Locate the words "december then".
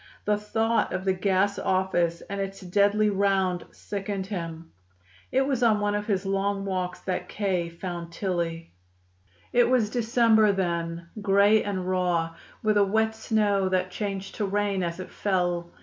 9.91-11.07